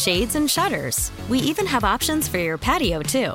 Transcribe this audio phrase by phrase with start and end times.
[0.00, 1.10] shades, and shutters.
[1.28, 3.34] We even have options for your patio, too.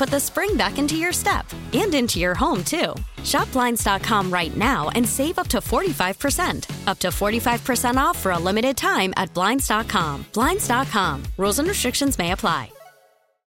[0.01, 2.95] put the spring back into your step and into your home, too.
[3.23, 6.87] Shop Blinds.com right now and save up to 45%.
[6.87, 10.25] Up to 45% off for a limited time at Blinds.com.
[10.33, 11.23] Blinds.com.
[11.37, 12.71] Rules and restrictions may apply.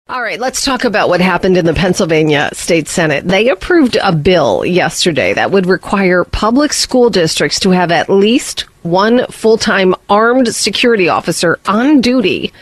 [0.08, 3.26] All right, let's talk about what happened in the Pennsylvania State Senate.
[3.26, 8.66] They approved a bill yesterday that would require public school districts to have at least
[8.82, 12.52] one full time armed security officer on duty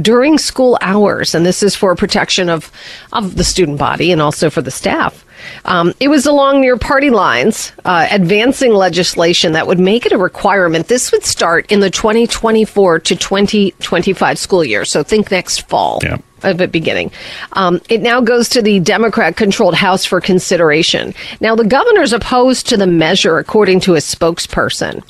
[0.00, 1.34] during school hours.
[1.34, 2.72] And this is for protection of,
[3.12, 5.22] of the student body and also for the staff.
[5.66, 10.18] Um, it was along near party lines, uh, advancing legislation that would make it a
[10.18, 10.88] requirement.
[10.88, 14.86] This would start in the 2024 to 2025 school year.
[14.86, 16.00] So think next fall.
[16.02, 17.10] Yeah of it beginning.
[17.54, 21.14] Um, it now goes to the Democrat controlled House for consideration.
[21.40, 25.02] Now, the governor's opposed to the measure, according to a spokesperson.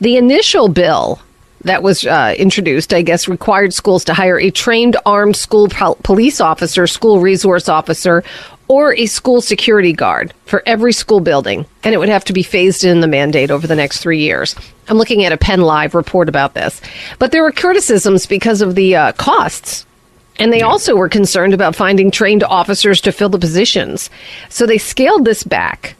[0.00, 1.20] The initial bill
[1.62, 5.96] that was uh, introduced, I guess, required schools to hire a trained armed school pol-
[6.02, 8.24] police officer, school resource officer,
[8.68, 11.66] or a school security guard for every school building.
[11.82, 14.54] And it would have to be phased in the mandate over the next three years.
[14.88, 16.80] I'm looking at a Penn Live report about this.
[17.18, 19.86] But there were criticisms because of the uh, costs
[20.40, 24.08] and they also were concerned about finding trained officers to fill the positions.
[24.48, 25.94] So they scaled this back,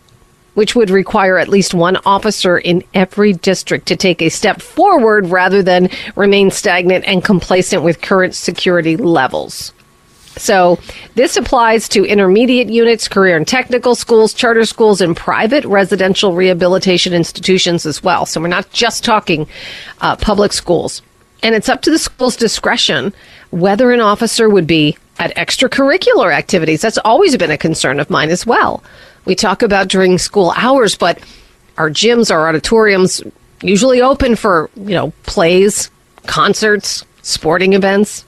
[0.61, 5.27] which would require at least one officer in every district to take a step forward
[5.29, 9.73] rather than remain stagnant and complacent with current security levels.
[10.37, 10.79] So
[11.15, 17.15] this applies to intermediate units, career and technical schools, charter schools, and private residential rehabilitation
[17.15, 18.27] institutions as well.
[18.27, 19.49] So we're not just talking
[20.03, 21.01] uh, public schools.
[21.43, 23.15] And it's up to the school's discretion
[23.51, 26.81] whether an officer would be at extracurricular activities.
[26.81, 28.83] That's always been a concern of mine as well.
[29.27, 31.21] We talk about during school hours, but
[31.77, 33.23] our gyms, our auditoriums,
[33.63, 35.91] usually open for, you know, plays,
[36.27, 38.25] concerts, sporting events.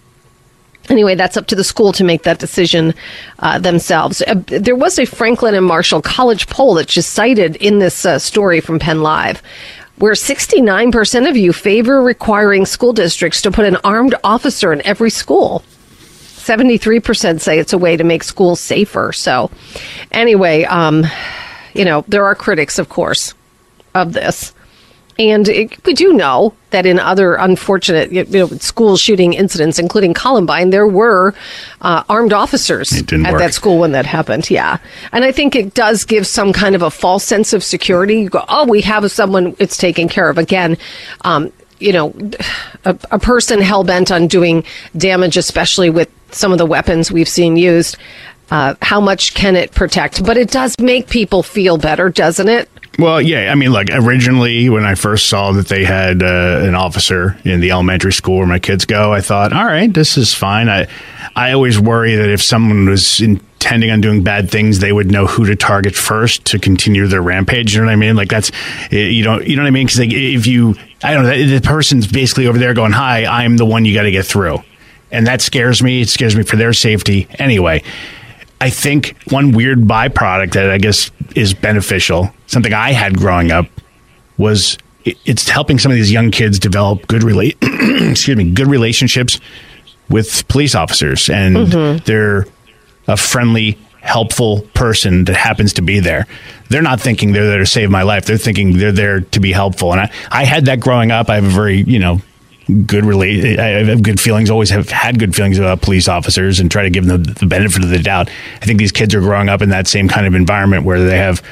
[0.91, 2.93] Anyway, that's up to the school to make that decision
[3.39, 4.21] uh, themselves.
[4.27, 8.19] Uh, there was a Franklin and Marshall College poll that's just cited in this uh,
[8.19, 9.43] story from Penn Live,
[9.97, 15.11] where 69% of you favor requiring school districts to put an armed officer in every
[15.11, 15.65] school.
[16.43, 19.13] 73% say it's a way to make schools safer.
[19.13, 19.51] So,
[20.11, 21.07] anyway, um,
[21.75, 23.35] you know, there are critics, of course,
[23.95, 24.53] of this.
[25.19, 30.15] And it, we do know that in other unfortunate you know, school shooting incidents, including
[30.15, 31.35] Columbine, there were
[31.83, 33.39] uh, armed officers at work.
[33.39, 34.51] that school when that happened.
[34.51, 34.79] Yeah.
[35.13, 38.21] And I think it does give some kind of a false sense of security.
[38.23, 40.39] You go, oh, we have someone it's taken care of.
[40.39, 40.79] Again,
[41.23, 42.15] um, you know,
[42.85, 44.65] a, a person hell bent on doing
[44.97, 47.97] damage, especially with some of the weapons we've seen used.
[48.51, 50.25] Uh, how much can it protect?
[50.25, 52.69] But it does make people feel better, doesn't it?
[52.99, 53.51] Well, yeah.
[53.51, 57.61] I mean, like originally when I first saw that they had uh, an officer in
[57.61, 60.69] the elementary school where my kids go, I thought, all right, this is fine.
[60.69, 60.89] I,
[61.35, 65.27] I always worry that if someone was intending on doing bad things, they would know
[65.27, 67.75] who to target first to continue their rampage.
[67.75, 68.17] You know what I mean?
[68.17, 68.53] Like that's,
[68.91, 69.87] you know, you know what I mean?
[69.87, 73.57] Because like if you, I don't know, the person's basically over there going, "Hi, I'm
[73.57, 74.63] the one you got to get through,"
[75.13, 76.01] and that scares me.
[76.01, 77.29] It scares me for their safety.
[77.39, 77.83] Anyway.
[78.61, 83.67] I think one weird byproduct that I guess is beneficial, something I had growing up,
[84.39, 87.57] was it's helping some of these young kids develop good rela-
[88.13, 89.41] excuse me good relationships
[90.09, 92.05] with police officers, and Mm-hmm.
[92.05, 92.47] they're
[93.09, 96.29] a friendly, helpful person that happens to be there.
[96.69, 98.27] They're not thinking they're there to save my life.
[98.27, 99.91] They're thinking they're there to be helpful.
[99.91, 101.29] And I, I had that growing up.
[101.29, 102.21] I have a very, you know,
[102.87, 103.59] good relate.
[103.59, 104.51] I have good feelings.
[104.51, 107.83] Always have had good feelings about police officers, and try to give them the benefit
[107.85, 108.31] of the doubt.
[108.61, 111.19] I think these kids are growing up in that same kind of environment where they
[111.19, 111.43] have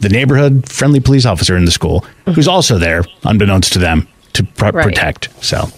[0.00, 2.04] the neighborhood friendly police officer in the school
[2.34, 4.84] who's also there, unbeknownst to them, to pr- Right.
[4.84, 5.28] protect.
[5.44, 5.68] So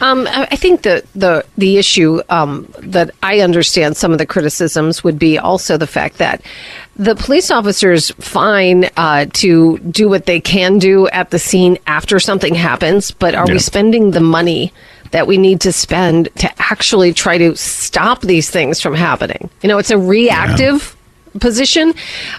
[0.00, 5.02] Um, I think the the the issue um, that I understand some of the criticisms
[5.02, 6.42] would be also the fact that
[6.96, 12.20] the police officers fine uh, to do what they can do at the scene after
[12.20, 14.72] something happens, but are we spending the money?
[15.12, 19.48] That we need to spend to actually try to stop these things from happening.
[19.62, 20.94] You know, it's a reactive
[21.40, 21.94] position.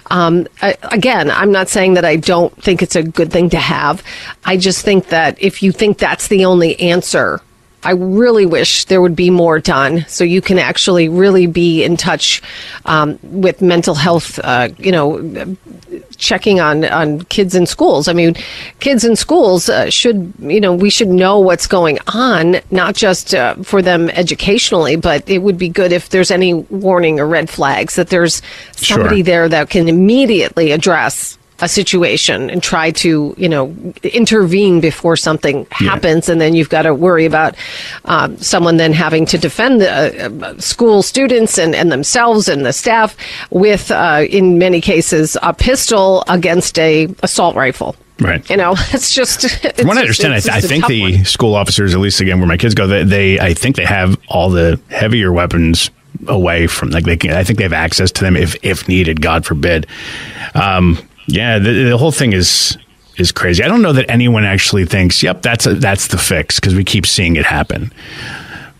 [0.06, 3.58] Um, I, again, I'm not saying that I don't think it's a good thing to
[3.58, 4.04] have.
[4.44, 7.40] I just think that if you think that's the only answer,
[7.82, 11.96] I really wish there would be more done so you can actually really be in
[11.96, 12.42] touch
[12.84, 15.56] um, with mental health, uh, you know,
[16.18, 18.06] checking on, on kids in schools.
[18.06, 18.34] I mean,
[18.80, 23.34] kids in schools uh, should, you know, we should know what's going on, not just
[23.34, 27.48] uh, for them educationally, but it would be good if there's any warning or red
[27.48, 28.42] flags that there's
[28.72, 29.24] somebody Sure.
[29.24, 35.66] there that can immediately address a situation and try to, you know, intervene before something
[35.70, 36.28] happens.
[36.28, 37.54] And then you've got to worry about
[38.04, 42.72] um, someone then having to defend the uh, school students and, and themselves and the
[42.72, 43.16] staff
[43.50, 47.96] with, uh, in many cases, a pistol against a assault rifle.
[48.20, 48.48] Right.
[48.50, 49.44] You know, it's just.
[49.64, 51.24] It's From what I understand, I, th- I think the one.
[51.24, 54.18] school officers, at least again where my kids go, they, they I think they have
[54.28, 55.90] all the heavier weapons
[56.28, 59.20] away from like they can, I think they have access to them if if needed.
[59.22, 59.86] God forbid.
[60.54, 60.98] Um,
[61.30, 62.76] yeah, the, the whole thing is
[63.16, 63.62] is crazy.
[63.62, 66.84] I don't know that anyone actually thinks, "Yep, that's a, that's the fix," because we
[66.84, 67.92] keep seeing it happen.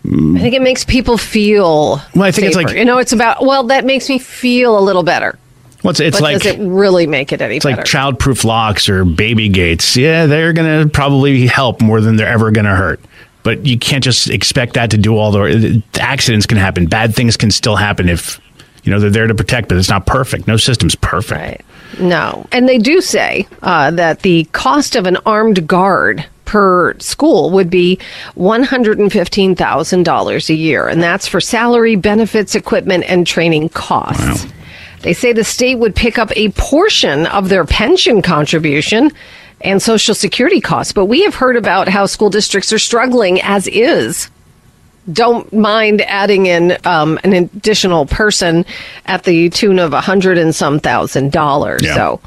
[0.03, 2.01] I think it makes people feel.
[2.15, 3.45] Well, I think it's like- you know, it's about.
[3.45, 5.37] Well, that makes me feel a little better.
[5.83, 7.55] Well, it's, it's but like does it really make it any better?
[7.55, 7.77] It's better?
[7.77, 9.97] like child-proof locks or baby gates.
[9.97, 12.99] Yeah, they're going to probably help more than they're ever going to hurt.
[13.43, 16.85] But you can't just expect that to do all the accidents can happen.
[16.85, 18.39] Bad things can still happen if
[18.83, 20.47] you know they're there to protect, but it's not perfect.
[20.47, 21.39] No system's perfect.
[21.41, 21.61] Right.
[22.01, 22.47] No.
[22.51, 27.69] And they do say uh, that the cost of an armed guard per school would
[27.69, 27.99] be
[28.35, 30.87] $115,000 a year.
[30.87, 34.51] And that's for salary, benefits, equipment, and training costs.
[35.01, 39.11] They say the state would pick up a portion of their pension contribution
[39.61, 40.91] and Social Security costs.
[40.91, 44.29] But we have heard about how school districts are struggling as is
[45.11, 48.65] don't mind adding in um, an additional person
[49.05, 51.81] at the tune of a hundred and some thousand dollars.
[51.83, 51.95] Yeah.
[51.95, 52.21] So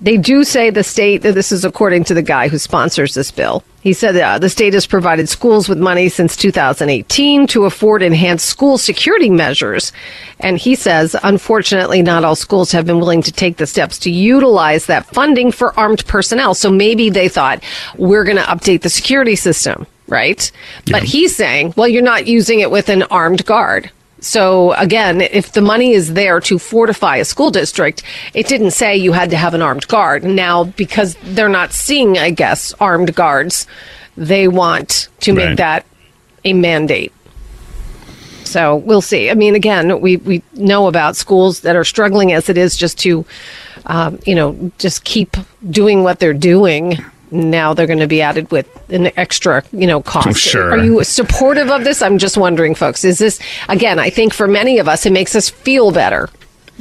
[0.00, 3.30] they do say the state, that this is according to the guy who sponsors this
[3.30, 3.64] bill.
[3.80, 8.46] He said uh, the state has provided schools with money since 2018 to afford enhanced
[8.46, 9.92] school security measures.
[10.40, 14.10] And he says, unfortunately, not all schools have been willing to take the steps to
[14.10, 16.54] utilize that funding for armed personnel.
[16.54, 17.62] So maybe they thought,
[17.96, 20.50] we're going to update the security system, right?
[20.90, 23.90] But he's saying, well, you're not using it with an armed guard.
[24.20, 28.02] So again, if the money is there to fortify a school district,
[28.34, 30.24] it didn't say you had to have an armed guard.
[30.24, 33.66] Now, because they're not seeing, I guess, armed guards,
[34.16, 35.84] they want to make that
[36.44, 37.12] a mandate.
[38.44, 39.28] So we'll see.
[39.30, 42.98] I mean, again, we, we know about schools that are struggling as it is just
[43.00, 43.26] to,
[43.86, 45.36] um, you know, just keep
[45.68, 46.96] doing what they're doing.
[47.30, 50.38] Now they're going to be added with an extra, you know, cost.
[50.38, 50.72] Sure.
[50.72, 52.02] Are you supportive of this?
[52.02, 53.04] I'm just wondering, folks.
[53.04, 53.98] Is this again?
[53.98, 56.28] I think for many of us, it makes us feel better,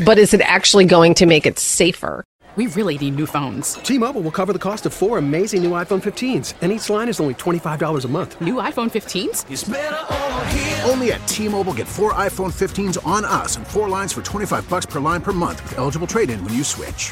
[0.03, 2.23] but is it actually going to make it safer?
[2.55, 3.73] We really need new phones.
[3.73, 7.19] T-Mobile will cover the cost of four amazing new iPhone 15s, and each line is
[7.19, 8.39] only $25 a month.
[8.39, 10.89] New iPhone 15s?
[10.89, 14.85] Only at T-Mobile get four iPhone 15s on us and four lines for 25 bucks
[14.85, 17.11] per line per month with eligible trade-in when you switch.